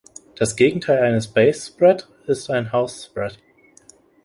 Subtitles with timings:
[0.35, 3.37] Das Gegenteil eines Baisse-Spread ist ein Hausse-Spread.